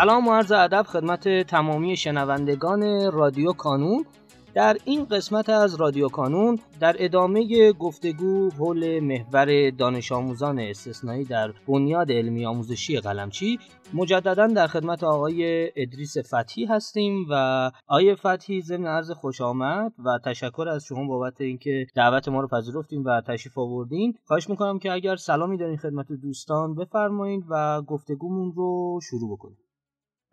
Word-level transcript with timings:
سلام 0.00 0.28
و 0.28 0.32
عرض 0.32 0.52
ادب 0.52 0.82
خدمت 0.82 1.28
تمامی 1.28 1.96
شنوندگان 1.96 3.12
رادیو 3.12 3.52
کانون. 3.52 4.04
در 4.54 4.76
این 4.84 5.04
قسمت 5.04 5.48
از 5.48 5.74
رادیو 5.74 6.08
کانون 6.08 6.58
در 6.80 6.96
ادامه 6.98 7.72
گفتگو 7.72 8.50
حول 8.50 9.00
محور 9.00 9.70
دانش 9.70 10.12
آموزان 10.12 10.58
استثنایی 10.58 11.24
در 11.24 11.52
بنیاد 11.68 12.12
علمی 12.12 12.46
آموزشی 12.46 13.00
قلمچی 13.00 13.58
مجددا 13.94 14.46
در 14.46 14.66
خدمت 14.66 15.04
آقای 15.04 15.70
ادریس 15.76 16.18
فتحی 16.18 16.64
هستیم 16.64 17.26
و 17.30 17.34
آقای 17.86 18.14
فتحی 18.14 18.60
ضمن 18.60 18.86
عرض 18.86 19.10
خوش 19.10 19.40
آمد 19.40 19.92
و 20.04 20.18
تشکر 20.24 20.68
از 20.68 20.84
شما 20.84 21.06
بابت 21.06 21.40
اینکه 21.40 21.86
دعوت 21.94 22.28
ما 22.28 22.40
رو 22.40 22.48
پذیرفتیم 22.48 23.04
و 23.04 23.20
تشریف 23.20 23.58
آوردین. 23.58 24.14
خواهش 24.24 24.50
می‌کنم 24.50 24.78
که 24.78 24.92
اگر 24.92 25.16
سلامی 25.16 25.56
دارین 25.56 25.76
خدمت 25.76 26.12
دوستان 26.12 26.74
بفرمایید 26.74 27.44
و 27.48 27.82
گفتگومون 27.82 28.52
رو 28.52 29.00
شروع 29.02 29.32
بکنیم. 29.36 29.58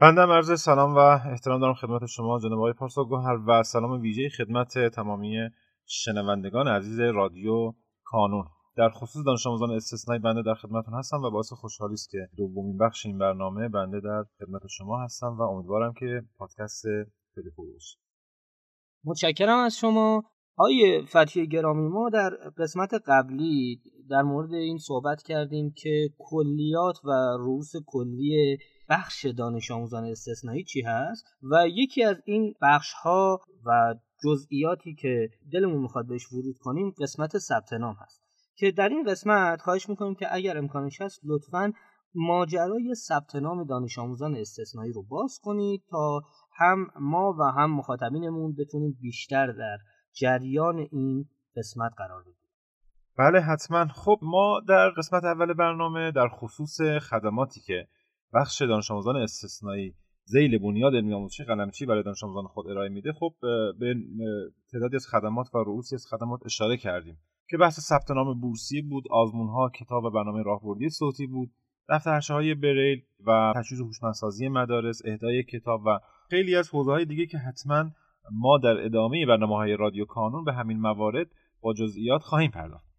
بنده 0.02 0.22
عرض 0.22 0.62
سلام 0.62 0.96
و 0.96 1.00
احترام 1.00 1.62
دارم 1.62 1.74
خدمت 1.74 2.06
شما 2.06 2.40
جناب 2.40 2.60
آقای 2.60 2.74
پارسا 2.74 3.04
گوهر 3.04 3.38
و 3.48 3.64
سلام 3.64 4.02
ویژه 4.02 4.30
خدمت 4.30 4.88
تمامی 4.96 5.50
شنوندگان 5.86 6.68
عزیز 6.68 7.00
رادیو 7.00 7.74
کانون. 8.04 8.46
در 8.78 8.90
خصوص 8.90 9.26
دانش 9.26 9.48
آموزان 9.48 9.72
استثنایی 9.72 10.22
بنده 10.22 10.42
در 10.42 10.54
خدمتتون 10.54 10.94
هستم 10.94 11.18
و 11.18 11.32
باعث 11.32 11.54
خوشحالی 11.54 11.94
است 11.94 12.10
که 12.10 12.18
دومین 12.38 12.78
بخش 12.78 13.06
این 13.06 13.18
برنامه 13.18 13.70
بنده 13.70 14.00
در 14.00 14.24
خدمت 14.40 14.62
شما 14.70 15.04
هستم 15.04 15.38
و 15.40 15.42
امیدوارم 15.42 15.94
که 16.00 16.22
پادکست 16.38 16.84
خیلی 17.36 17.50
خوبی 17.56 17.72
باشه. 17.74 17.98
متشکرم 19.06 19.58
از 19.58 19.78
شما. 19.78 20.24
آقای 20.58 21.02
فتحی 21.06 21.48
گرامی 21.48 21.88
ما 21.88 22.10
در 22.10 22.30
قسمت 22.58 22.90
قبلی 23.08 23.82
در 24.10 24.22
مورد 24.22 24.54
این 24.54 24.78
صحبت 24.78 25.24
کردیم 25.24 25.74
که 25.78 26.10
کلیات 26.18 27.06
و 27.06 27.12
رؤوس 27.40 27.72
کلی 27.86 28.58
بخش 28.90 29.26
دانش 29.26 29.72
آموزان 29.72 30.06
استثنایی 30.06 30.64
چی 30.64 30.82
هست؟ 30.82 31.26
و 31.52 31.68
یکی 31.68 32.04
از 32.04 32.22
این 32.26 32.54
بخش 32.62 32.94
ها 32.94 33.42
و 33.66 33.96
جزئیاتی 34.24 34.96
که 34.96 35.30
دلمون 35.54 35.82
می‌خواد 35.82 36.08
بهش 36.08 36.34
ورود 36.34 36.58
کنیم 36.58 36.94
قسمت 37.02 37.38
ثبت 37.38 37.74
نام 37.74 37.96
هست. 38.00 38.22
که 38.56 38.72
در 38.72 38.90
این 38.90 39.04
قسمت 39.04 39.62
خواهش 39.62 39.90
می‌کنیم 39.90 40.16
که 40.16 40.36
اگر 40.36 40.58
امکانش 40.58 41.02
هست 41.02 41.20
لطفا 41.24 41.74
ماجرای 42.16 42.96
ثبت 42.96 43.36
نام 43.36 43.64
دانش 43.64 44.00
آموزان 44.00 44.36
استثنایی 44.36 44.94
رو 44.94 45.04
باز 45.04 45.40
کنید 45.44 45.84
تا 45.90 46.22
هم 46.58 46.88
ما 47.00 47.36
و 47.40 47.44
هم 47.44 47.72
مخاطبینمون 47.72 48.56
بتونیم 48.56 48.98
بیشتر 49.02 49.48
در 49.48 49.78
جریان 50.14 50.88
این 50.92 51.26
قسمت 51.58 51.92
قرار 51.98 52.22
بگیریم. 52.22 52.52
بله 53.18 53.40
حتما. 53.40 53.88
خب 53.88 54.20
ما 54.22 54.60
در 54.68 54.90
قسمت 54.90 55.24
اول 55.24 55.54
برنامه 55.54 56.12
در 56.12 56.28
خصوص 56.28 56.82
خدماتی 56.82 57.62
که 57.62 57.88
بخش 58.34 58.62
دانش 58.62 58.92
آموزان 58.92 59.16
استثنایی. 59.16 59.96
زیل 60.26 60.58
بنیاد 60.58 60.96
علمی 60.96 61.14
آموزشی 61.14 61.44
قلمچی 61.44 61.86
برای 61.86 62.04
دانش 62.04 62.24
آموزان 62.24 62.48
خود 62.48 62.68
ارائه 62.68 62.90
میده. 62.90 63.14
خب 63.14 63.34
به 63.80 63.96
تعدادی 64.72 64.96
از 64.96 65.08
خدمات 65.08 65.56
و 65.56 65.58
رؤوسی 65.58 65.96
از 65.96 66.08
خدمات 66.08 66.46
اشاره 66.46 66.78
کردیم 66.78 67.18
که 67.50 67.58
بحث 67.58 67.80
ثبت 67.80 68.12
نام 68.12 68.40
بورسیه 68.40 68.82
بود 68.82 69.04
آزمون 69.12 69.48
ها 69.48 69.70
کتاب 69.70 70.04
و 70.04 70.10
برنامه 70.10 70.44
راهبردی 70.44 70.90
صوتی 70.90 71.28
بود 71.28 71.52
دفترچه 71.90 72.34
های 72.34 72.56
بریل 72.56 73.02
و 73.26 73.54
تجهیز 73.56 73.82
هوشمندسازی 73.82 74.48
مدارس 74.48 75.02
اهدای 75.06 75.44
کتاب 75.44 75.82
و 75.86 76.00
خیلی 76.30 76.56
از 76.56 76.70
حوزه 76.70 76.92
های 76.92 77.06
دیگه 77.06 77.26
که 77.26 77.38
حتما 77.38 77.92
ما 78.32 78.58
در 78.58 78.86
ادامه 78.86 79.26
برنامه 79.26 79.56
های 79.56 79.78
رادیو 79.78 80.06
کانون 80.06 80.44
به 80.44 80.54
همین 80.54 80.80
موارد 80.80 81.28
با 81.62 81.74
جزئیات 81.74 82.22
خواهیم 82.22 82.52
پرداخت. 82.52 82.95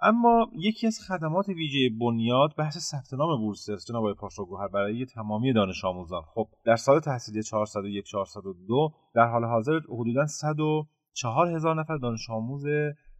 اما 0.00 0.50
یکی 0.54 0.86
از 0.86 0.98
خدمات 1.08 1.48
ویژه 1.48 1.96
بنیاد 2.00 2.54
بحث 2.58 2.78
ثبت 2.78 3.14
نام 3.14 3.40
بورس 3.40 3.68
است 3.68 3.86
جناب 3.86 4.12
پاشوگوهر 4.12 4.68
برای 4.68 5.06
تمامی 5.06 5.52
دانش 5.52 5.84
آموزان. 5.84 6.22
خب 6.34 6.48
در 6.64 6.76
سال 6.76 7.00
تحصیلی 7.00 7.42
401 7.42 8.04
402 8.04 8.92
در 9.14 9.26
حال 9.26 9.44
حاضر 9.44 9.80
حدودا 9.88 10.26
104 10.26 11.54
هزار 11.54 11.80
نفر 11.80 11.96
دانش 11.96 12.30
آموز 12.30 12.64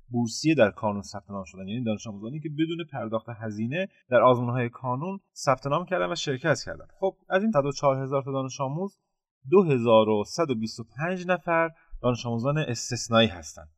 بورسیه 0.09 0.55
در 0.55 0.71
کانون 0.71 1.03
ثبت 1.03 1.31
نام 1.31 1.45
شدن. 1.45 1.69
یعنی 1.69 1.85
دانش 1.85 2.07
آموزانی 2.07 2.41
که 2.41 2.49
بدون 2.49 2.85
پرداخت 2.93 3.27
هزینه 3.29 3.89
در 4.11 4.21
های 4.21 4.69
کانون 4.69 5.19
ثبت 5.35 5.67
نام 5.67 5.85
کردن 5.85 6.13
و 6.13 6.15
شرکت 6.15 6.59
کردن. 6.67 6.87
خب 7.01 7.17
از 7.29 7.43
این 7.43 7.53
104 7.53 8.03
هزار 8.03 8.23
تا 8.23 8.33
دانش 8.33 8.61
آموز 8.61 8.99
2125 9.51 11.27
نفر 11.27 11.71
دانش 12.03 12.27
آموزان 12.27 12.59
استثنایی 12.59 13.29
هستند. 13.29 13.76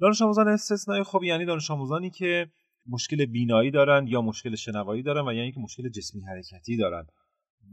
دانش 0.00 0.22
آموزان 0.22 0.48
استثنایی 0.48 1.04
خب 1.04 1.22
یعنی 1.22 1.44
دانش 1.44 1.70
آموزانی 1.70 2.10
که 2.10 2.50
مشکل 2.86 3.26
بینایی 3.26 3.70
دارند 3.70 4.08
یا 4.08 4.22
مشکل 4.22 4.54
شنوایی 4.54 5.02
دارند 5.02 5.28
و 5.28 5.32
یعنی 5.32 5.52
که 5.52 5.60
مشکل 5.60 5.88
جسمی 5.88 6.22
حرکتی 6.22 6.76
دارند 6.76 7.12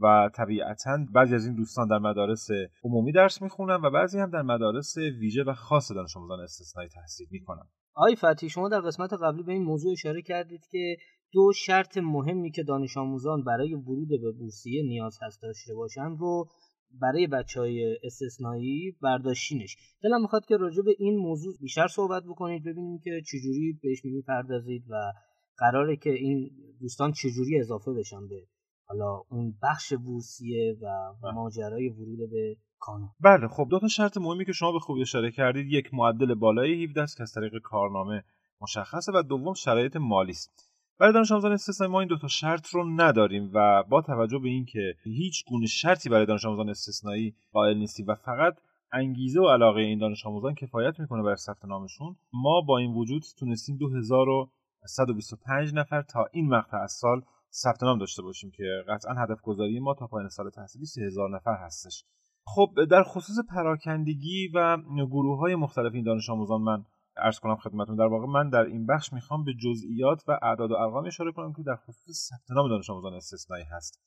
و 0.01 0.29
طبیعتا 0.35 0.97
بعضی 1.13 1.35
از 1.35 1.45
این 1.45 1.55
دوستان 1.55 1.87
در 1.87 1.97
مدارس 1.97 2.47
عمومی 2.83 3.11
درس 3.11 3.41
می‌خونن 3.41 3.75
و 3.75 3.89
بعضی 3.89 4.19
هم 4.19 4.29
در 4.29 4.41
مدارس 4.41 4.97
ویژه 4.97 5.43
و 5.43 5.53
خاص 5.53 5.91
دانش 5.91 6.17
آموزان 6.17 6.39
استثنایی 6.39 6.89
تحصیل 6.89 7.27
می‌کنن. 7.31 7.63
آقای 7.95 8.15
فتی 8.15 8.49
شما 8.49 8.69
در 8.69 8.81
قسمت 8.81 9.13
قبلی 9.13 9.43
به 9.43 9.51
این 9.51 9.63
موضوع 9.63 9.91
اشاره 9.91 10.21
کردید 10.21 10.61
که 10.71 10.97
دو 11.33 11.51
شرط 11.65 11.97
مهمی 11.97 12.51
که 12.51 12.63
دانش 12.63 12.97
آموزان 12.97 13.43
برای 13.43 13.73
ورود 13.73 14.09
به 14.09 14.31
بورسیه 14.31 14.83
نیاز 14.83 15.17
هست 15.21 15.41
داشته 15.41 15.73
باشند 15.73 16.17
رو 16.19 16.45
برای 16.91 17.27
بچه 17.27 17.59
های 17.59 17.97
استثنایی 18.03 18.95
برداشتینش. 19.01 19.77
دلم 20.03 20.21
می‌خواد 20.21 20.45
که 20.45 20.57
راجع 20.57 20.81
به 20.81 20.95
این 20.99 21.17
موضوع 21.17 21.53
بیشتر 21.61 21.87
صحبت 21.87 22.23
بکنید 22.23 22.63
ببینیم 22.63 22.99
که 23.03 23.21
چجوری 23.25 23.79
بهش 23.83 24.05
می‌پردازید 24.05 24.83
و 24.89 25.13
قراره 25.57 25.95
که 25.95 26.09
این 26.09 26.51
دوستان 26.79 27.11
چجوری 27.11 27.59
اضافه 27.59 27.93
بشن 27.93 28.27
به 28.27 28.47
حالا 28.87 29.23
اون 29.29 29.57
بخش 29.63 29.93
بورسیه 29.93 30.77
و 30.81 31.13
بله. 31.23 31.31
ماجرای 31.31 31.89
ورود 31.89 32.29
به 32.31 32.57
کانون. 32.79 33.09
بله 33.19 33.47
خب 33.47 33.67
دو 33.69 33.79
تا 33.79 33.87
شرط 33.87 34.17
مهمی 34.17 34.45
که 34.45 34.51
شما 34.51 34.71
به 34.71 34.79
خوبی 34.79 35.01
اشاره 35.01 35.31
کردید 35.31 35.67
یک 35.71 35.93
معدل 35.93 36.33
بالای 36.33 36.83
17 36.83 37.01
است 37.01 37.17
که 37.17 37.23
از 37.23 37.33
طریق 37.33 37.53
کارنامه 37.63 38.23
مشخصه 38.61 39.11
و 39.15 39.23
دوم 39.23 39.53
شرایط 39.53 39.95
مالی 39.95 40.31
است. 40.31 40.66
برای 40.99 41.13
دانش 41.13 41.31
آموزان 41.31 41.51
استثنایی 41.51 41.91
ما 41.91 41.99
این 41.99 42.09
دو 42.09 42.17
تا 42.17 42.27
شرط 42.27 42.67
رو 42.67 42.89
نداریم 42.95 43.51
و 43.53 43.83
با 43.83 44.01
توجه 44.01 44.39
به 44.39 44.49
اینکه 44.49 44.95
هیچ 45.03 45.45
گونه 45.45 45.65
شرطی 45.65 46.09
برای 46.09 46.25
دانش 46.25 46.45
آموزان 46.45 46.69
استثنایی 46.69 47.35
قائل 47.51 47.77
نیستیم 47.77 48.07
و 48.07 48.15
فقط 48.15 48.57
انگیزه 48.91 49.41
و 49.41 49.47
علاقه 49.47 49.81
این 49.81 49.99
دانش 49.99 50.25
آموزان 50.25 50.55
کفایت 50.55 50.99
می‌کنه 50.99 51.23
برای 51.23 51.35
ثبت 51.35 51.65
نامشون 51.65 52.15
ما 52.33 52.61
با 52.61 52.77
این 52.77 52.93
وجود 52.93 53.23
تونستیم 53.39 53.77
2125 53.77 55.73
نفر 55.73 56.01
تا 56.01 56.25
این 56.31 56.49
مقطع 56.49 56.77
از 56.77 56.91
سال 56.91 57.21
ثبت 57.53 57.83
نام 57.83 57.97
داشته 57.97 58.21
باشیم 58.21 58.51
که 58.51 58.63
قطعا 58.87 59.13
هدف 59.13 59.41
گذاری 59.41 59.79
ما 59.79 59.93
تا 59.93 60.07
پایان 60.07 60.29
سال 60.29 60.49
تحصیلی 60.49 60.85
3000 60.85 61.35
نفر 61.35 61.55
هستش. 61.65 62.03
خب 62.45 62.69
در 62.89 63.03
خصوص 63.03 63.35
پراکندگی 63.49 64.47
و 64.53 64.77
گروه 65.05 65.39
های 65.39 65.55
مختلف 65.55 65.93
این 65.93 66.03
دانش 66.03 66.29
آموزان 66.29 66.61
من 66.61 66.85
ارز 67.19 67.39
کنم 67.39 67.55
خدمتتون 67.55 67.95
در 67.95 68.05
واقع 68.05 68.25
من 68.25 68.49
در 68.49 68.63
این 68.63 68.85
بخش 68.85 69.13
می‌خوام 69.13 69.43
به 69.43 69.53
جزئیات 69.53 70.23
و 70.27 70.39
اعداد 70.41 70.71
و 70.71 70.75
ارقام 70.75 71.05
اشاره 71.05 71.31
کنم 71.31 71.53
که 71.53 71.63
در 71.63 71.75
خصوص 71.75 72.29
ثبت 72.29 72.51
نام 72.51 72.69
دانش 72.69 72.89
آموزان 72.89 73.13
استثنایی 73.13 73.63
هست. 73.63 74.01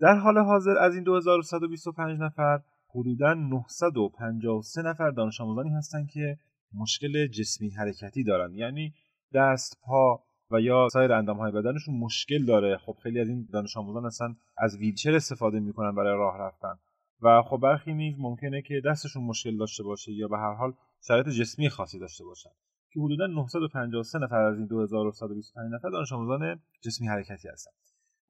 در 0.00 0.14
حال 0.14 0.38
حاضر 0.38 0.78
از 0.78 0.94
این 0.94 1.04
2125 1.04 2.20
نفر 2.20 2.60
حدودا 2.94 3.34
953 3.34 4.82
نفر 4.82 5.10
دانش 5.10 5.40
آموزانی 5.40 5.70
هستند 5.70 6.08
که 6.08 6.38
مشکل 6.74 7.26
جسمی 7.26 7.70
حرکتی 7.70 8.24
دارند. 8.24 8.54
یعنی 8.54 8.94
دست 9.34 9.78
پا 9.82 10.22
و 10.50 10.60
یا 10.60 10.88
سایر 10.92 11.12
اندام 11.12 11.36
های 11.36 11.52
بدنشون 11.52 11.94
مشکل 11.98 12.44
داره. 12.44 12.76
خب 12.76 12.96
خیلی 13.02 13.20
از 13.20 13.28
این 13.28 13.48
دانش 13.52 13.76
آموزان 13.76 14.06
اصلا 14.06 14.34
از 14.58 14.76
ویلچر 14.76 15.14
استفاده 15.14 15.60
می‌کنن 15.60 15.94
برای 15.94 16.18
راه 16.18 16.38
رفتن. 16.38 16.74
و 17.22 17.42
خب 17.42 17.56
برخی 17.56 17.94
نیز 17.94 18.14
ممکنه 18.18 18.62
که 18.62 18.82
دستشون 18.84 19.24
مشکل 19.24 19.56
داشته 19.56 19.82
باشه 19.82 20.12
یا 20.12 20.28
به 20.28 20.36
هر 20.36 20.54
حال 20.54 20.72
شرایط 21.06 21.28
جسمی 21.28 21.68
خاصی 21.68 21.98
داشته 21.98 22.24
باشن. 22.24 22.50
که 22.92 23.00
حدودا 23.00 23.26
953 23.26 24.18
نفر 24.18 24.42
از 24.42 24.58
این 24.58 24.66
2125 24.66 25.72
نفر 25.72 25.90
دانش 25.90 26.12
آموزان 26.12 26.60
جسمی 26.84 27.08
حرکتی 27.08 27.48
هستن. 27.48 27.70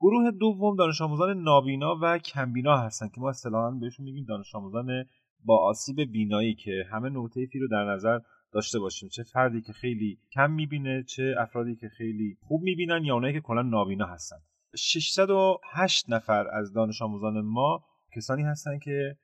گروه 0.01 0.31
دوم 0.31 0.77
دانش 0.77 1.01
آموزان 1.01 1.43
نابینا 1.43 1.99
و 2.03 2.19
کمبینا 2.19 2.77
هستن 2.77 3.09
که 3.09 3.21
ما 3.21 3.29
اصطلاحا 3.29 3.71
بهشون 3.71 4.05
میگیم 4.05 4.25
دانش 4.25 4.55
آموزان 4.55 5.05
با 5.45 5.69
آسیب 5.69 6.01
بینایی 6.13 6.55
که 6.55 6.85
همه 6.91 7.09
نقطه 7.09 7.49
رو 7.61 7.69
در 7.69 7.85
نظر 7.85 8.19
داشته 8.53 8.79
باشیم. 8.79 9.09
چه 9.09 9.23
فردی 9.23 9.61
که 9.61 9.73
خیلی 9.73 10.19
کم 10.33 10.51
می‌بینه 10.51 11.03
چه 11.03 11.35
افرادی 11.39 11.77
که 11.77 11.89
خیلی 11.89 12.37
خوب 12.41 12.63
می‌بینن 12.63 13.05
یا 13.05 13.15
اونایی 13.15 13.35
که 13.35 13.41
کلا 13.41 13.63
نابینا 13.63 14.07
هستن. 14.07 14.37
608 14.77 16.11
نفر 16.11 16.49
از 16.49 16.73
دانش 16.73 17.03
آموزان 17.03 17.41
ما 17.41 17.85
کسانی 18.17 18.43
هستند 18.43 18.83
که 18.83 19.17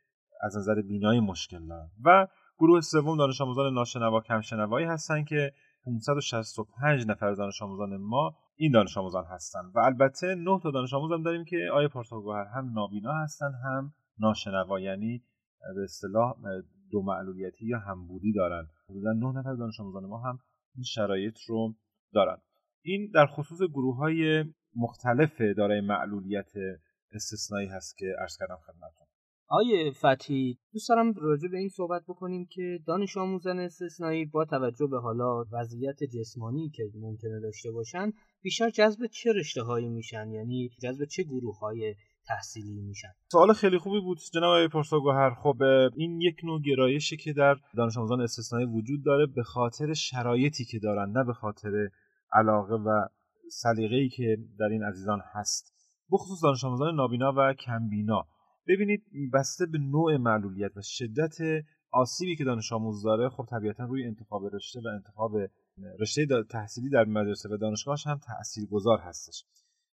از 0.43 0.57
نظر 0.57 0.83
بینایی 0.83 1.21
مشکل 1.21 1.67
دارن 1.67 1.91
و 2.05 2.27
گروه 2.59 2.81
سوم 2.81 3.17
دانش 3.17 3.41
آموزان 3.41 3.75
ناشنوا 3.75 4.21
کم 4.21 4.41
شنوایی 4.41 4.87
هستند 4.87 5.27
که 5.27 5.53
565 5.85 7.07
نفر 7.07 7.33
دانش 7.33 7.63
آموزان 7.63 7.97
ما 7.97 8.37
این 8.57 8.73
دانش 8.73 8.97
آموزان 8.97 9.25
هستند 9.25 9.73
و 9.75 9.79
البته 9.79 10.35
9 10.35 10.61
تا 10.63 10.71
دانش 10.71 10.95
آموز 10.95 11.13
هم 11.13 11.23
داریم 11.23 11.45
که 11.45 11.57
آیا 11.73 11.89
پارساگوهر 11.89 12.45
هم 12.45 12.73
نابینا 12.73 13.13
هستن 13.13 13.53
هم 13.65 13.95
ناشنوا 14.19 14.81
یعنی 14.81 15.25
به 15.75 15.85
اصطلاح 15.85 16.35
دو 16.91 17.03
معلولیتی 17.03 17.67
یا 17.67 17.79
همبودی 17.79 18.33
دارن. 18.33 18.69
حدودا 18.89 19.13
9 19.13 19.39
نفر 19.39 19.55
دانش 19.55 19.81
آموزان 19.81 20.07
ما 20.07 20.19
هم 20.19 20.39
این 20.75 20.85
شرایط 20.85 21.39
رو 21.49 21.75
دارن. 22.15 22.37
این 22.83 23.11
در 23.15 23.27
خصوص 23.27 23.59
گروه 23.59 23.97
های 23.97 24.45
مختلف 24.77 25.41
دارای 25.57 25.81
معلولیت 25.81 26.51
استثنایی 27.13 27.69
هست 27.69 27.97
که 27.99 28.07
عرض 28.21 28.37
کردم 28.39 28.59
خدمتتون. 28.67 28.96
آیه 29.49 29.91
فتی 29.91 30.59
دوست 30.73 30.89
دارم 30.89 31.13
راجع 31.13 31.49
به 31.49 31.59
این 31.59 31.69
صحبت 31.69 32.03
بکنیم 32.09 32.47
که 32.51 32.79
دانش 32.87 33.17
آموزان 33.17 33.59
استثنایی 33.59 34.25
با 34.25 34.45
توجه 34.45 34.87
به 34.87 35.01
حالا 35.01 35.45
وضعیت 35.53 36.05
جسمانی 36.05 36.71
که 36.71 36.83
ممکنه 36.95 37.41
داشته 37.41 37.71
باشن 37.71 38.13
بیشتر 38.43 38.71
جذب 38.71 39.07
چه 39.07 39.33
رشته 39.33 39.63
هایی 39.63 39.89
میشن؟ 39.89 40.31
یعنی 40.31 40.71
جذب 40.83 41.05
چه 41.05 41.23
گروه 41.23 41.59
های 41.59 41.95
تحصیلی 42.27 42.83
میشن؟ 42.83 43.09
سوال 43.33 43.53
خیلی 43.53 43.79
خوبی 43.79 44.01
بود 44.01 44.19
جناب 44.35 44.45
آقای 44.45 44.69
پرساگوهر 44.69 45.35
خب 45.35 45.63
این 45.97 46.21
یک 46.21 46.37
نوع 46.45 46.61
گرایشی 46.61 47.17
که 47.17 47.33
در 47.33 47.57
دانش 47.77 47.99
آموزان 47.99 48.21
استثنایی 48.21 48.67
وجود 48.67 49.05
داره 49.05 49.27
به 49.27 49.43
خاطر 49.43 49.95
شرایطی 49.95 50.65
که 50.65 50.79
دارن 50.79 51.11
نه 51.11 51.25
به 51.25 51.33
خاطر 51.33 51.89
علاقه 52.33 52.75
و 52.75 53.07
سلیقه‌ای 53.51 54.09
که 54.09 54.37
در 54.59 54.67
این 54.67 54.83
عزیزان 54.83 55.21
هست. 55.33 55.75
بخصوص 56.11 56.43
دانش 56.43 56.65
آموزان 56.65 56.95
نابینا 56.95 57.33
و 57.37 57.53
کمبینا. 57.53 58.27
ببینید 58.69 59.03
بسته 59.33 59.67
به 59.67 59.79
نوع 59.79 60.17
معلولیت 60.17 60.77
و 60.77 60.81
شدت 60.83 61.37
آسیبی 61.91 62.37
که 62.37 62.45
دانش 62.45 62.73
آموز 62.73 63.03
داره 63.03 63.29
خب 63.29 63.47
طبیعتا 63.51 63.85
روی 63.85 64.05
انتخاب 64.05 64.55
رشته 64.55 64.81
و 64.81 64.89
انتخاب 64.89 65.37
رشته 66.01 66.27
تحصیلی 66.51 66.91
در 66.91 67.05
مدرسه 67.05 67.49
و 67.49 67.57
دانشگاهش 67.57 68.07
هم 68.07 68.21
تاثیرگذار 68.27 68.99
هستش. 68.99 69.45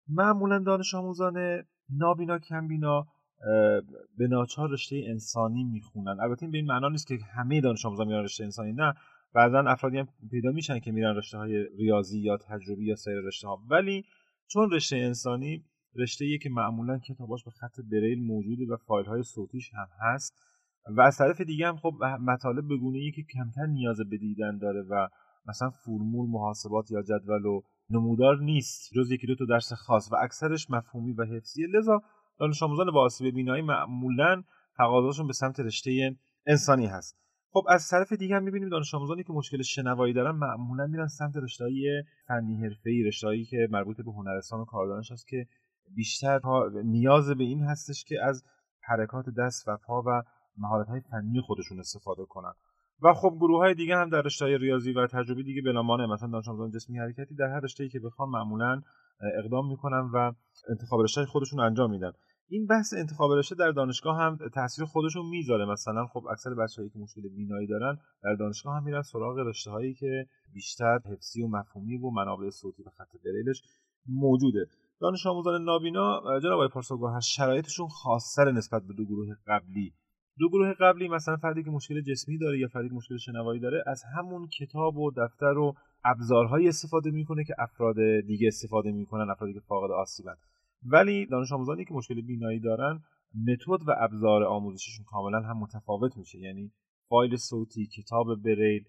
معمولا 0.07 0.59
دانش 0.59 0.95
آموزان 0.95 1.63
نابینا 1.89 2.39
کمبینا 2.39 3.07
به 4.17 4.27
ناچار 4.27 4.69
رشته 4.69 5.01
انسانی 5.07 5.63
می‌خونن. 5.63 6.19
البته 6.19 6.43
این 6.43 6.51
به 6.51 6.57
این 6.57 6.67
معنا 6.67 6.89
نیست 6.89 7.07
که 7.07 7.17
همه 7.35 7.61
دانش 7.61 7.85
آموزان 7.85 8.07
میرن 8.07 8.23
رشته 8.23 8.43
انسانی 8.43 8.73
نه. 8.73 8.93
بعضا 9.33 9.59
افرادی 9.59 9.97
هم 9.97 10.07
پیدا 10.31 10.51
میشن 10.51 10.79
که 10.79 10.91
میرن 10.91 11.15
رشته 11.15 11.37
های 11.37 11.63
ریاضی 11.77 12.19
یا 12.19 12.37
تجربی 12.37 12.85
یا 12.85 12.95
سایر 12.95 13.19
رشته 13.19 13.47
ها 13.47 13.61
ولی 13.69 14.05
چون 14.47 14.71
رشته 14.71 14.95
انسانی 14.95 15.65
رشته 15.95 16.37
که 16.43 16.49
معمولا 16.49 16.99
کتاباش 16.99 17.43
به 17.43 17.51
خط 17.51 17.79
بریل 17.91 18.23
موجوده 18.23 18.65
و 18.73 18.77
فایل 18.77 19.05
های 19.05 19.23
صوتیش 19.23 19.71
هم 19.73 19.87
هست. 19.99 20.33
و 20.97 21.01
از 21.01 21.17
طرف 21.17 21.41
دیگه 21.41 21.67
هم 21.67 21.77
خب 21.77 21.93
مطالب 22.21 22.65
بگونه 22.65 22.97
ای 22.97 23.11
که 23.11 23.23
کمتر 23.33 23.65
نیاز 23.65 23.97
به 24.09 24.17
دیدن 24.17 24.57
داره 24.57 24.81
و 24.81 25.07
مثلا 25.45 25.69
فرمول 25.69 26.29
محاسبات 26.29 26.91
یا 26.91 27.01
جدول 27.01 27.45
و 27.45 27.61
نمودار 27.89 28.39
نیست. 28.41 28.93
جز 28.93 29.11
یکی 29.11 29.27
دو 29.27 29.35
تا 29.35 29.45
درس 29.45 29.73
خاص 29.73 30.11
و 30.11 30.15
اکثرش 30.15 30.69
مفهومی 30.69 31.13
و 31.13 31.25
حفظیه. 31.25 31.67
لذا 31.67 32.01
دانش 32.39 32.63
آموزان 32.63 32.91
با 32.91 33.01
آسیب 33.01 33.35
بینایی 33.35 33.61
معمولا 33.61 34.43
تقاضاشون 34.77 35.27
به 35.27 35.33
سمت 35.33 35.59
رشته 35.59 36.15
انسانی 36.47 36.85
هست. 36.85 37.17
خب 37.51 37.65
از 37.69 37.89
طرف 37.89 38.13
دیگه 38.13 38.35
هم 38.35 38.43
می‌بینیم 38.43 38.69
دانش 38.69 38.93
آموزانی 38.93 39.23
که 39.23 39.33
مشکل 39.33 39.61
شنوایی 39.61 40.13
دارن 40.13 40.35
معمولا 40.35 40.87
میرن 40.87 41.07
سمت 41.07 41.37
رشته‌های 41.37 42.03
فنی 42.27 42.55
حرفه‌ای 42.55 43.03
رشته‌ای 43.03 43.45
که 43.45 43.67
مربوط 43.71 43.97
به 43.97 44.11
هنرستان 44.11 44.59
و 44.59 44.65
کاردانش 44.65 45.11
هست 45.11 45.27
که 45.27 45.47
بیشتر 45.95 46.39
نیاز 46.83 47.29
به 47.29 47.43
این 47.43 47.63
هستش 47.63 48.03
که 48.03 48.23
از 48.23 48.43
حرکات 48.81 49.25
دست 49.37 49.67
و 49.67 49.77
پا 49.77 50.03
و 50.07 50.23
مهارت 50.57 50.87
های 50.87 51.01
فنی 51.01 51.41
خودشون 51.41 51.79
استفاده 51.79 52.25
کنن. 52.25 52.53
و 53.01 53.13
خب 53.13 53.35
گروه 53.39 53.57
های 53.57 53.73
دیگه 53.73 53.95
هم 53.95 54.09
در 54.09 54.21
رشته 54.21 54.57
ریاضی 54.57 54.93
و 54.93 55.07
تجربی 55.07 55.43
دیگه 55.43 55.61
بلامانه 55.61 56.05
مثلا 56.05 56.29
دانش 56.29 56.47
آموزان 56.47 56.71
جسمی 56.71 56.99
حرکتی 56.99 57.35
در 57.35 57.47
هر 57.47 57.59
رشته 57.59 57.89
که 57.89 57.99
بخوان 57.99 58.29
معمولا 58.29 58.81
اقدام 59.39 59.67
می‌کنن 59.67 60.09
و 60.13 60.31
انتخاب 60.69 61.01
رشته 61.01 61.25
خودشون 61.25 61.59
انجام 61.59 61.91
میدن. 61.91 62.11
این 62.49 62.67
بحث 62.67 62.93
انتخاب 62.97 63.31
رشته 63.31 63.55
در 63.55 63.71
دانشگاه 63.71 64.17
هم 64.17 64.37
تاثیر 64.53 64.85
خودشون 64.85 65.25
می‌ذاره. 65.25 65.65
مثلا 65.65 66.05
خب 66.05 66.27
اکثر 66.31 66.53
بچه‌هایی 66.53 66.89
که 66.89 66.99
مشکل 66.99 67.21
بینایی 67.21 67.67
دارن 67.67 67.97
در 68.23 68.35
دانشگاه 68.35 68.75
هم 68.75 68.83
میرن 68.83 69.01
سراغ 69.01 69.37
رشته 69.37 69.71
هایی 69.71 69.93
که 69.93 70.27
بیشتر 70.53 70.99
حفظی 71.05 71.43
و 71.43 71.47
مفهومی 71.47 71.97
و 71.97 72.09
منابع 72.09 72.49
صوتی 72.49 72.83
و 72.83 72.89
خط 72.89 73.11
بریلش 73.25 73.61
موجوده. 74.07 74.65
دانش 75.03 75.25
آموزان 75.25 75.63
نابینا 75.63 76.21
جناب 76.39 76.53
آقای 76.53 76.67
پارساگوهر 76.67 77.19
شرایطشون 77.19 77.87
خاصتر 77.87 78.51
نسبت 78.51 78.83
به 78.83 78.93
دو 78.93 79.05
گروه 79.05 79.35
قبلی. 79.47 79.93
دو 80.39 80.49
گروه 80.49 80.73
قبلی 80.73 81.07
مثلا 81.07 81.37
فردی 81.37 81.63
که 81.63 81.71
مشکل 81.71 82.01
جسمی 82.01 82.37
داره 82.37 82.59
یا 82.59 82.67
فردی 82.67 82.89
که 82.89 82.95
مشکل 82.95 83.17
شنوایی 83.17 83.59
داره 83.59 83.83
از 83.87 84.03
همون 84.17 84.47
کتاب 84.47 84.97
و 84.97 85.11
دفتر 85.11 85.57
و 85.57 85.73
ابزارهایی 86.05 86.67
استفاده 86.67 87.11
می‌کنه 87.11 87.43
که 87.43 87.55
افراد 87.59 87.95
دیگه 88.27 88.47
استفاده 88.47 88.91
می‌کنن 88.91 89.29
افرادی 89.29 89.53
که 89.53 89.59
فاقد 89.59 89.91
آسیبن 89.91 90.35
ولی 90.85 91.25
دانش 91.25 91.51
آموزانی 91.51 91.85
که 91.85 91.93
مشکل 91.93 92.21
بینایی 92.21 92.59
دارن 92.59 92.99
متد 93.47 93.87
و 93.87 93.95
ابزار 93.97 94.43
آموزششون 94.43 95.05
کاملا 95.05 95.41
هم 95.41 95.57
متفاوت 95.57 96.17
میشه. 96.17 96.39
یعنی 96.39 96.71
فایل 97.09 97.37
صوتی 97.37 97.87
کتاب 97.87 98.43
بریل 98.43 98.83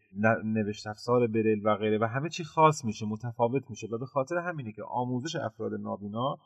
نوشت 0.45 0.87
افزار 0.87 1.27
بریل 1.27 1.61
و 1.67 1.77
غیره 1.77 1.99
و 1.99 2.05
همه 2.05 2.29
چی 2.29 2.45
خاص 2.45 2.85
میشه 2.85 3.07
متفاوت 3.07 3.71
میشه. 3.71 3.87
و 3.93 3.99
به 3.99 4.07
خاطر 4.07 4.39
همینه 4.39 4.73
که 4.73 4.83
آموزش 4.83 5.37
افراد 5.37 5.75
نابینا 5.75 6.39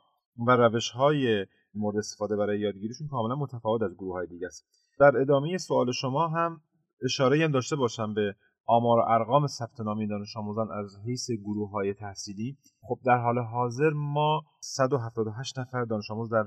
و 0.47 0.50
روش 0.50 0.91
های 0.91 1.47
مورد 1.75 1.97
استفاده 1.97 2.37
برای 2.37 2.61
یادگیریشون 2.61 3.09
کاملا 3.09 3.37
متفاوت 3.37 3.82
از 3.82 3.94
گروه 3.94 4.12
های 4.12 4.26
دیگه 4.26 4.47
است. 4.47 4.67
در 5.00 5.17
ادامه 5.17 5.59
سوال 5.59 5.93
شما 5.93 6.29
هم 6.29 6.61
اشاره 7.05 7.44
هم 7.44 7.53
داشته 7.53 7.76
باشم 7.76 8.15
به 8.15 8.35
آمار 8.67 8.99
و 8.99 9.03
ارقام 9.09 9.47
ثبت 9.47 9.81
نام 9.81 10.06
دانش 10.06 10.37
آموزان 10.37 10.70
از 10.73 10.97
حیث 11.06 11.31
گروه 11.31 11.70
های 11.70 11.94
تحصیلی. 11.94 12.56
خب 12.81 12.99
در 13.05 13.17
حال 13.17 13.38
حاضر 13.38 13.91
ما 13.91 14.43
178 14.61 15.59
نفر 15.59 15.85
دانش 15.85 16.11
آموز 16.11 16.31
در 16.31 16.44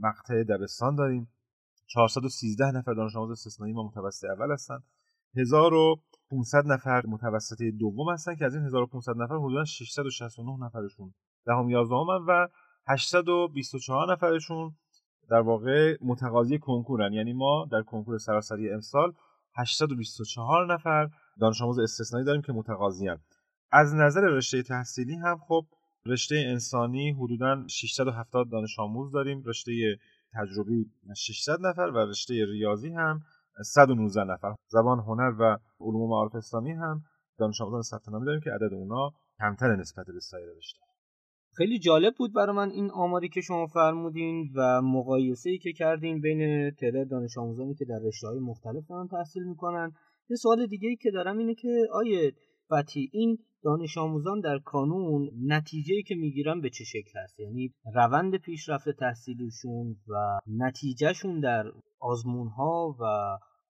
مقطع 0.00 0.44
دبستان 0.44 0.94
داریم. 0.94 1.28
413 1.88 2.70
نفر 2.70 2.92
دانش 2.94 3.16
آموز 3.16 3.30
استثنایی 3.30 3.72
ما 3.72 3.82
متوسط 3.82 4.24
اول 4.24 4.52
هستن. 4.52 4.78
1500 5.36 6.66
نفر 6.66 7.06
متوسط 7.06 7.62
دوم 7.62 8.12
هستن 8.12 8.36
که 8.36 8.44
از 8.44 8.54
این 8.54 8.64
1500 8.64 9.16
نفر 9.16 9.34
حدودا 9.36 9.64
669 9.64 10.66
نفرشون 10.66 11.14
دهم 11.46 11.70
یازدهم 11.70 12.24
و 12.28 12.48
824 12.86 14.12
نفرشون 14.12 14.76
در 15.30 15.40
واقع 15.40 15.96
متقاضی 16.00 16.58
کنکورن. 16.58 17.12
یعنی 17.12 17.32
ما 17.32 17.68
در 17.72 17.82
کنکور 17.82 18.18
سراسری 18.18 18.70
امسال 18.70 19.12
824 19.54 20.74
نفر 20.74 21.08
دانش 21.40 21.62
آموز 21.62 21.78
استثنایی 21.78 22.26
داریم 22.26 22.42
که 22.42 22.52
متقاضی 22.52 23.08
از 23.72 23.94
نظر 23.94 24.20
رشته 24.20 24.62
تحصیلی 24.62 25.14
هم 25.14 25.38
خب 25.48 25.66
رشته 26.06 26.44
انسانی 26.48 27.12
حدودا 27.12 27.64
670 27.68 28.50
دانش 28.50 28.78
آموز 28.78 29.12
داریم. 29.12 29.42
رشته 29.46 29.98
تجربی 30.38 30.86
600 31.16 31.58
نفر 31.60 31.82
و 31.82 31.98
رشته 31.98 32.34
ریاضی 32.34 32.88
هم 32.88 33.20
119 33.64 34.24
نفر. 34.24 34.54
زبان 34.68 34.98
هنر 34.98 35.34
و 35.40 35.58
علوم 35.80 36.02
و 36.02 36.08
معارف 36.08 36.34
اسلامی 36.34 36.72
هم 36.72 37.02
دانش 37.38 37.60
آموزان 37.60 37.82
ثبت 37.82 38.08
نامی 38.08 38.26
داریم 38.26 38.40
که 38.40 38.50
عدد 38.50 38.74
اونا 38.74 39.10
کمتر 39.38 39.76
نسبت 39.76 40.06
به 40.06 40.20
سایر 40.20 40.46
رشته. 40.56 40.78
خیلی 41.56 41.78
جالب 41.78 42.14
بود 42.18 42.34
برای 42.34 42.56
من 42.56 42.70
این 42.70 42.90
آماری 42.90 43.28
که 43.28 43.40
شما 43.40 43.66
فرمودین 43.66 44.50
و 44.56 44.82
مقایسه 44.82 45.50
ای 45.50 45.58
که 45.58 45.72
کردین 45.72 46.20
بین 46.20 46.70
تعداد 46.70 47.10
دانش 47.10 47.38
آموزانی 47.38 47.74
که 47.74 47.84
در 47.84 47.98
رشته 48.02 48.26
های 48.26 48.38
مختلف 48.38 48.86
دارن 48.88 49.08
تحصیل 49.08 49.42
می‌کنن. 49.42 49.92
یه 50.30 50.36
سوال 50.36 50.66
دیگه 50.66 50.88
ای 50.88 50.96
که 50.96 51.10
دارم 51.10 51.38
اینه 51.38 51.54
که 51.54 51.86
آیه 51.92 52.32
فتی 52.68 53.10
این 53.12 53.38
دانش 53.62 53.98
آموزان 53.98 54.40
در 54.40 54.58
کانون 54.58 55.30
نتیجه 55.46 56.02
که 56.02 56.14
می‌گیرن 56.14 56.60
به 56.60 56.70
چه 56.70 56.84
شکل 56.84 57.20
هست 57.24 57.40
یعنی 57.40 57.74
روند 57.94 58.36
پیشرفت 58.36 58.88
تحصیلیشون 58.88 59.96
و 60.08 60.38
نتیجهشون 60.46 61.40
در 61.40 61.64
آزمون 62.00 62.48
ها 62.48 62.96
و 63.00 63.04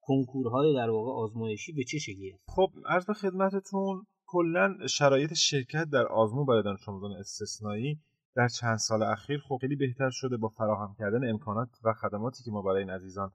کنکورهای 0.00 0.74
در 0.74 0.90
واقع 0.90 1.10
آزمایشی 1.10 1.72
به 1.72 1.84
چه 1.84 1.98
شکلی 1.98 2.30
هست 2.30 2.44
خب 2.48 2.70
عرض 2.86 3.06
به 3.06 3.14
خدمتتون 3.14 4.06
کلا 4.26 4.76
شرایط 4.90 5.34
شرکت 5.34 5.84
در 5.92 6.06
آزمون 6.06 6.46
برای 6.46 6.62
دانش 6.62 6.88
آموزان 6.88 7.12
استثنایی 7.12 8.00
در 8.36 8.48
چند 8.48 8.76
سال 8.76 9.02
اخیر 9.02 9.40
خب 9.48 9.58
خیلی 9.60 9.76
بهتر 9.76 10.10
شده 10.10 10.36
با 10.36 10.48
فراهم 10.48 10.94
کردن 10.98 11.30
امکانات 11.30 11.68
و 11.84 11.92
خدماتی 11.92 12.44
که 12.44 12.50
ما 12.50 12.62
برای 12.62 12.78
این 12.80 12.90
عزیزان 12.90 13.30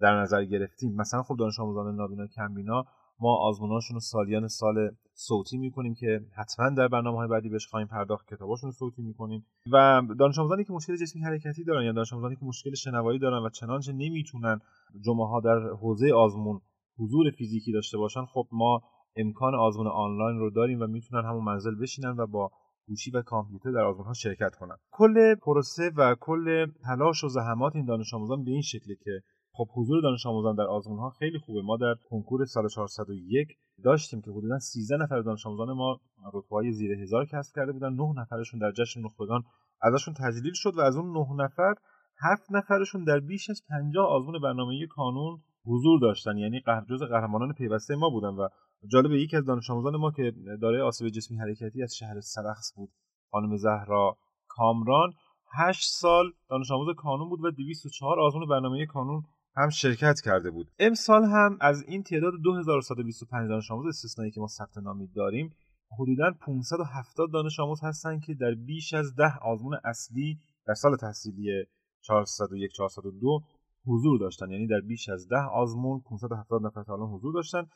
در 0.00 0.20
نظر 0.20 0.44
گرفتیم. 0.44 0.94
مثلا 0.94 1.22
خب 1.22 1.36
دانش 1.38 1.60
آموزان 1.60 1.96
نابینا 1.96 2.26
کمبینا 2.26 2.84
ما 3.20 3.36
آزموناشون 3.36 3.94
رو 3.94 4.00
سالیان 4.00 4.48
سال 4.48 4.90
صوتی 5.14 5.58
می‌کنیم 5.58 5.94
که 5.94 6.20
حتما 6.36 6.70
در 6.70 6.88
برنامه 6.88 7.16
های 7.16 7.28
بعدی 7.28 7.48
بهش 7.48 7.66
خواهیم 7.66 7.88
پرداخت 7.88 8.34
کتاباشون 8.34 8.70
صوتی 8.70 9.02
می‌کنیم. 9.02 9.46
و 9.72 10.02
دانش 10.18 10.38
آموزانی 10.38 10.64
که 10.64 10.72
مشکل 10.72 10.96
جسمی 10.96 11.22
حرکتی 11.22 11.64
دارن 11.64 11.84
یا 11.84 11.92
دانش 11.92 12.12
آموزانی 12.12 12.36
که 12.36 12.44
مشکل 12.44 12.74
شنوایی 12.74 13.18
دارن 13.18 13.46
و 13.46 13.48
چنانچه 13.48 13.92
نمی‌تونن 13.92 14.60
جمعه 15.04 15.26
ها 15.26 15.40
در 15.40 15.58
حوزه 15.80 16.12
آزمون 16.12 16.60
حضور 16.98 17.30
فیزیکی 17.30 17.72
داشته 17.72 17.98
باشن 17.98 18.24
خب 18.24 18.46
ما 18.52 18.82
امکان 19.16 19.54
آزمون 19.54 19.86
آنلاین 19.86 20.38
رو 20.38 20.50
داریم 20.50 20.80
و 20.80 20.86
می‌تونن 20.86 21.24
همون 21.24 21.44
منزل 21.44 21.74
بشینن 21.74 22.16
و 22.18 22.26
با 22.26 22.50
گوشی 22.88 23.10
و 23.10 23.22
کامپیوتر 23.22 23.70
در 23.70 23.84
آزمون 23.84 24.06
ها 24.06 24.12
شرکت 24.12 24.54
کنن. 24.54 24.76
کل 24.90 25.34
پروسه 25.34 25.90
و 25.96 26.14
کل 26.20 26.66
تلاش 26.84 27.24
و 27.24 27.28
زحمات 27.28 27.76
این 27.76 27.84
دانش 27.84 28.14
آموزان 28.14 28.44
به 28.44 28.50
این 28.50 28.62
شکله 28.62 28.96
که 29.04 29.22
خب 29.56 29.68
حضور 29.74 30.02
دانش 30.02 30.26
آموزان 30.26 30.54
در 30.54 30.64
آزمون 30.64 30.98
ها 30.98 31.10
خیلی 31.10 31.38
خوبه. 31.38 31.62
ما 31.62 31.76
در 31.76 31.94
کنکور 32.10 32.44
سال 32.44 32.68
401 32.68 33.48
داشتیم 33.84 34.20
که 34.20 34.30
حدودا 34.30 34.58
13 34.58 34.96
نفر 34.96 35.20
دانش 35.20 35.46
آموزان 35.46 35.72
ما 35.72 36.00
رتبه 36.32 36.70
زیر 36.70 36.92
هزار 37.02 37.26
کسب 37.26 37.54
کرده 37.56 37.72
بودن. 37.72 37.92
9 37.92 38.20
نفرشون 38.20 38.60
در 38.60 38.72
جشن 38.72 39.00
نخبگان 39.00 39.42
ازشون 39.82 40.14
تجلیل 40.14 40.52
شد 40.54 40.76
و 40.76 40.80
از 40.80 40.96
اون 40.96 41.12
9 41.12 41.44
نفر 41.44 41.74
هفت 42.18 42.46
نفرشون 42.50 43.04
در 43.04 43.20
بیش 43.20 43.50
از 43.50 43.62
50 43.68 44.06
آزمون 44.06 44.40
برنامه 44.42 44.86
کانون 44.86 45.40
حضور 45.64 46.00
داشتن. 46.00 46.36
یعنی 46.36 46.62
جز 46.90 47.02
قهرمانان 47.02 47.52
پیوسته 47.52 47.96
ما 47.96 48.10
بودن 48.10 48.34
و 48.34 48.48
جالب 48.92 49.12
یکی 49.12 49.36
از 49.36 49.44
دانش 49.44 49.70
آموزان 49.70 49.96
ما 49.96 50.10
که 50.10 50.32
دارای 50.62 50.80
آسیب 50.80 51.08
جسمی 51.08 51.38
حرکتی 51.38 51.82
از 51.82 51.96
شهر 51.96 52.20
سرخس 52.20 52.72
بود 52.76 52.90
خانم 53.30 53.56
زهرا 53.56 54.16
کامران 54.48 55.12
8 55.58 55.88
سال 55.88 56.32
دانش 56.50 56.70
آموز 56.70 56.96
کانون 56.96 57.28
بود 57.28 57.44
و 57.44 57.50
204 57.50 58.20
آزمون 58.20 58.48
برنامه 58.48 58.86
کانون 58.86 59.22
هم 59.56 59.68
شرکت 59.68 60.20
کرده 60.20 60.50
بود. 60.50 60.70
امسال 60.78 61.24
هم 61.24 61.58
از 61.60 61.82
این 61.82 62.02
تعداد 62.02 62.32
2125 62.42 63.48
دانش 63.48 63.70
آموز 63.70 63.86
استثنایی 63.86 64.30
که 64.30 64.40
ما 64.40 64.46
ثبت 64.46 64.78
نامی 64.78 65.06
داریم 65.06 65.54
حدودا 65.98 66.32
570 66.40 67.32
دانش 67.32 67.60
آموز 67.60 67.80
هستند 67.82 68.24
که 68.24 68.34
در 68.34 68.54
بیش 68.54 68.94
از 68.94 69.14
10 69.16 69.38
آزمون 69.42 69.76
اصلی 69.84 70.38
در 70.66 70.74
سال 70.74 70.96
تحصیلی 70.96 71.64
401 72.00 72.72
402 72.72 73.40
حضور 73.86 74.18
داشتن. 74.18 74.50
یعنی 74.50 74.66
در 74.66 74.80
بیش 74.80 75.08
از 75.08 75.28
10 75.28 75.36
آزمون 75.36 76.00
570 76.00 76.62
نفر 76.62 76.82
تا 76.82 76.92
الان 76.92 77.08
حضور 77.08 77.34
داشتن 77.34 77.66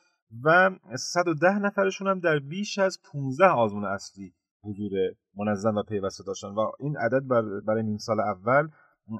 و 0.44 0.70
110 0.96 1.58
نفرشون 1.58 2.08
هم 2.08 2.20
در 2.20 2.38
بیش 2.38 2.78
از 2.78 2.98
15 3.12 3.46
آزمون 3.46 3.84
اصلی 3.84 4.34
حضور 4.62 4.92
منظم 5.36 5.76
و 5.76 5.82
پیوسته 5.82 6.24
داشتن. 6.24 6.48
و 6.48 6.70
این 6.78 6.96
عدد 6.96 7.22
برای 7.66 7.82
نیم 7.82 7.98
سال 7.98 8.20
اول 8.20 8.68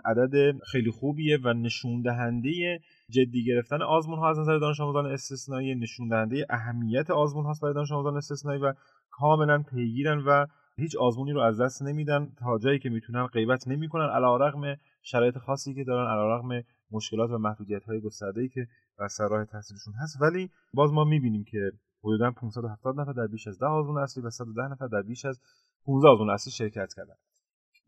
عدد 0.05 0.59
خیلی 0.63 0.91
خوبیه 0.91 1.39
و 1.45 1.53
نشون 1.53 2.03
دهنده 2.03 2.81
جدی 3.11 3.45
گرفتن 3.45 3.83
آزمون 3.83 4.19
ها 4.19 4.31
از 4.31 4.39
نظر 4.39 4.59
دانش 4.59 4.81
آموزان 4.81 5.07
استثنایی 5.07 5.75
نشون 5.75 6.09
دهنده 6.09 6.47
اهمیت 6.51 7.11
آزمون 7.11 7.45
هاست 7.45 7.61
برای 7.63 7.75
دانش 7.75 7.93
آموزان 7.93 8.17
استثنایی 8.17 8.61
و 8.61 8.75
کاملا 9.11 9.63
پیگیرن 9.63 10.19
و 10.19 10.47
هیچ 10.77 10.97
آزمونی 10.97 11.33
رو 11.33 11.41
از 11.41 11.61
دست 11.61 11.83
نمیدن 11.83 12.33
تا 12.39 12.59
جایی 12.59 12.79
که 12.79 12.91
می‌تونن 12.91 13.27
غیبت 13.27 13.69
نمی‌کنن 13.69 14.09
علیرغم 14.09 14.77
شرایط 15.03 15.39
خاصی 15.39 15.75
که 15.75 15.85
دارن 15.85 16.11
علیرغم 16.11 16.67
مشکلات 16.91 17.31
و 17.31 17.39
محدودیت 17.39 17.85
های 17.85 18.01
گسترده 18.01 18.41
ای 18.41 18.49
که 18.49 18.67
بر 18.99 19.09
سر 19.09 19.29
راه 19.29 19.45
تحصیلشون 19.45 19.95
هست. 20.03 20.23
ولی 20.23 20.51
باز 20.75 20.93
ما 20.93 21.05
می‌بینیم 21.05 21.45
که 21.45 21.73
حدودا 22.05 22.31
570 22.31 23.01
نفر 23.01 23.13
در 23.13 23.27
بیش 23.27 23.47
از 23.47 23.59
10 23.59 23.67
آزمون 23.67 23.99
اصلی 23.99 24.23
و 24.23 24.31
110 24.31 24.63
نفر 24.63 24.87
در 24.87 25.03
بیش 25.03 25.25
از 25.25 25.41
15 25.87 26.09
آزمون 26.09 26.31
اصلی 26.31 26.53
شرکت 26.53 26.95
کردن. 26.97 27.15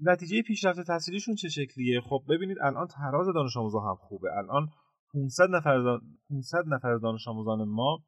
نتیجه 0.05 0.43
پیشرفت 0.43 0.81
تحصیلیشون 0.81 1.35
چه 1.35 1.49
شکلیه؟ 1.49 2.01
خب 2.01 2.23
ببینید 2.29 2.57
الان 2.61 2.87
تراز 2.87 3.27
دانش 3.35 3.57
آموزا 3.57 3.81
هم 3.81 3.95
خوبه. 3.95 4.29
الان 4.39 4.69
500 5.15 5.51
نفر 5.51 5.99
500 6.31 6.65
نفر 6.67 6.97
دانش 6.97 7.29
آموزان 7.29 7.65
ما 7.65 7.99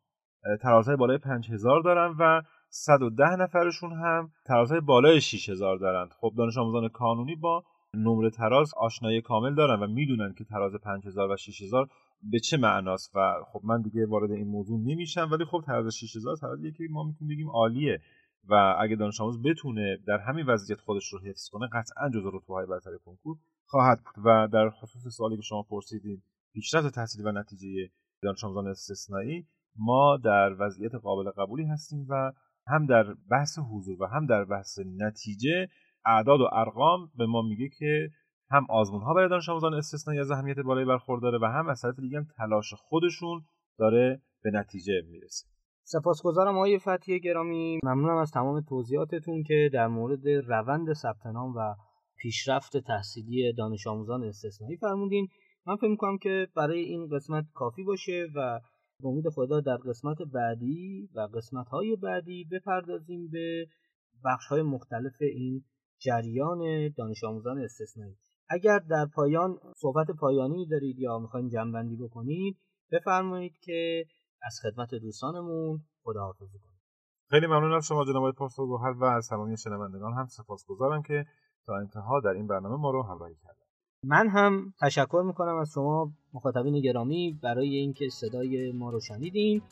ترازهای 0.62 0.96
بالای 0.96 1.18
5000 1.18 1.82
دارن 1.82 2.16
و 2.18 2.42
110 2.70 3.24
نفرشون 3.24 3.92
هم 3.92 4.30
ترازهای 4.46 4.80
بالای 4.80 5.20
6000 5.20 5.78
دارن. 5.78 6.08
خب 6.20 6.32
دانش 6.36 6.58
آموزان 6.58 6.88
کانونی 6.88 7.36
با 7.36 7.64
نمره 7.94 8.30
تراز 8.30 8.74
آشنایی 8.76 9.20
کامل 9.20 9.54
دارن 9.54 9.82
و 9.82 9.86
می‌دونن 9.86 10.34
که 10.38 10.44
تراز 10.44 10.74
5000 10.74 11.30
و 11.30 11.36
6000 11.36 11.88
به 12.22 12.40
چه 12.40 12.56
معناست 12.56 13.16
و 13.16 13.34
خب 13.52 13.60
من 13.64 13.82
دیگه 13.82 14.06
وارد 14.06 14.30
این 14.30 14.48
موضوع 14.48 14.80
نمیشم 14.80 15.28
ولی 15.32 15.44
خب 15.44 15.62
تراز 15.66 15.94
6000 15.96 16.36
ترازی 16.36 16.72
که 16.72 16.84
ما 16.90 17.02
می‌تونیم 17.02 17.34
بگیم 17.34 17.50
عالیه. 17.50 18.00
و 18.48 18.76
اگه 18.80 18.96
دانش 18.96 19.20
آموز 19.20 19.42
بتونه 19.42 19.98
در 20.06 20.18
همین 20.18 20.46
وضعیت 20.46 20.80
خودش 20.80 21.12
رو 21.12 21.18
حفظ 21.20 21.48
کنه 21.48 21.68
قطعا 21.72 22.10
جزو 22.10 22.30
رتبه 22.30 22.54
های 22.54 22.66
برتر 22.66 22.90
کنکور 23.04 23.36
خواهد 23.66 24.00
بود. 24.04 24.24
و 24.26 24.48
در 24.52 24.70
خصوص 24.70 25.16
سوالی 25.16 25.36
که 25.36 25.42
شما 25.42 25.62
پرسیدین 25.62 26.22
پیشرفت 26.52 26.94
تحصیلی 26.94 27.24
و 27.24 27.32
نتیجه 27.32 27.90
دانش 28.22 28.44
آموزان 28.44 28.66
استثنایی 28.66 29.46
ما 29.76 30.16
در 30.16 30.56
وضعیت 30.58 30.94
قابل 30.94 31.30
قبولی 31.30 31.64
هستیم 31.64 32.06
و 32.08 32.32
هم 32.66 32.86
در 32.86 33.14
بحث 33.30 33.58
حضور 33.58 34.02
و 34.02 34.06
هم 34.06 34.26
در 34.26 34.44
بحث 34.44 34.78
نتیجه 34.96 35.68
اعداد 36.06 36.40
و 36.40 36.48
ارقام 36.52 37.10
به 37.16 37.26
ما 37.26 37.42
میگه 37.42 37.68
که 37.78 38.10
هم 38.50 38.66
آزمون 38.70 39.02
ها 39.02 39.14
برای 39.14 39.28
دانش 39.28 39.48
آموزان 39.48 39.74
استثنایی 39.74 40.20
از 40.20 40.30
اهمیت 40.30 40.58
بالایی 40.58 40.86
برخورداره 40.86 41.38
و 41.38 41.44
هم 41.44 41.68
از 41.68 41.80
طرف 41.80 42.00
دیگه 42.00 42.18
هم 42.18 42.26
تلاش 42.36 42.74
خودشون 42.74 43.44
داره 43.78 44.22
به 44.42 44.50
نتیجه 44.50 44.92
می‌رسه. 45.10 45.53
سپاسگزارم 45.86 46.56
آقای 46.56 46.78
فتحی 46.78 47.20
گرامی. 47.20 47.78
ممنونم 47.82 48.16
از 48.16 48.30
تمام 48.30 48.60
توضیحاتتون 48.60 49.42
که 49.42 49.70
در 49.72 49.88
مورد 49.88 50.28
روند 50.28 50.92
ثبت 50.92 51.26
نام 51.26 51.56
و 51.56 51.74
پیشرفت 52.16 52.76
تحصیلی 52.76 53.52
دانش 53.52 53.86
آموزان 53.86 54.24
استثنایی 54.24 54.76
فرمودین. 54.76 55.28
من 55.66 55.76
فکر 55.76 55.88
می‌کنم 55.88 56.18
که 56.18 56.48
برای 56.56 56.80
این 56.80 57.08
قسمت 57.08 57.44
کافی 57.54 57.82
باشه 57.84 58.26
و 58.34 58.60
به 59.00 59.08
امید 59.08 59.28
خدا 59.28 59.60
در 59.60 59.76
قسمت 59.76 60.16
بعدی 60.32 61.08
و 61.14 61.20
قسمت 61.20 61.68
های 61.68 61.96
بعدی 61.96 62.46
بپردازیم 62.52 63.28
به 63.32 63.66
بخش 64.24 64.46
های 64.46 64.62
مختلف 64.62 65.16
این 65.20 65.64
جریان 66.00 66.88
دانش 66.96 67.24
آموزان 67.24 67.58
استثنایی. 67.58 68.16
اگر 68.48 68.78
در 68.78 69.06
پایان 69.14 69.58
صحبت 69.76 70.06
پایانی 70.20 70.66
دارید 70.66 70.98
یا 70.98 71.18
می‌خواین 71.18 71.48
جنبندی 71.48 71.96
بکنید 71.96 72.56
بفرمایید 72.92 73.52
که 73.62 74.04
از 74.44 74.60
خدمت 74.62 74.94
دوستانمون 74.94 75.80
خداحافظی 76.02 76.58
کنید 76.58 76.74
خیلی 77.30 77.46
ممنون 77.46 77.72
از 77.72 77.86
شما 77.86 78.04
جناب 78.04 78.32
پاسخگوهر 78.32 78.90
و 78.90 79.04
از 79.04 79.28
تمامی 79.28 79.56
شنوندگان 79.58 80.12
هم 80.12 80.26
سپاسگزارم 80.26 81.02
که 81.02 81.26
تا 81.66 81.76
انتها 81.76 82.20
در 82.20 82.30
این 82.30 82.46
برنامه 82.46 82.76
ما 82.76 82.90
رو 82.90 83.02
همراهی 83.02 83.34
کردن. 83.34 83.64
من 84.04 84.28
هم 84.28 84.74
تشکر 84.80 85.22
می‌کنم 85.26 85.56
از 85.56 85.70
شما 85.74 86.12
مخاطبین 86.32 86.80
گرامی 86.80 87.38
برای 87.42 87.76
اینکه 87.76 88.08
صدای 88.08 88.72
ما 88.72 88.90
رو 88.90 89.00
شنیدین 89.00 89.62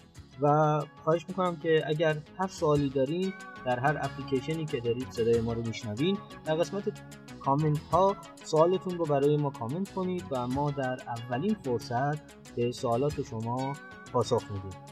و 0.41 0.81
خواهش 1.05 1.29
می‌کنم 1.29 1.57
که 1.57 1.83
اگر 1.87 2.17
هر 2.38 2.47
سوالی 2.47 2.88
دارین 2.88 3.33
در 3.64 3.79
هر 3.79 3.99
اپلیکیشنی 4.02 4.64
که 4.64 4.81
دارید 4.81 5.11
صدای 5.11 5.41
ما 5.41 5.52
رو 5.52 5.62
میشنوین 5.62 6.19
در 6.45 6.55
قسمت 6.55 6.85
کامنت 7.45 7.79
ها 7.93 8.17
سوالتون 8.45 8.99
رو 8.99 9.05
برای 9.05 9.37
ما 9.37 9.51
کامنت 9.51 9.95
کنید 9.95 10.25
و 10.31 10.47
ما 10.47 10.71
در 10.71 10.99
اولین 11.07 11.57
فرصت 11.65 12.55
به 12.57 12.73
سوالات 12.73 13.23
شما 13.23 13.73
پاسخ 14.13 14.43
میدیم. 14.51 14.92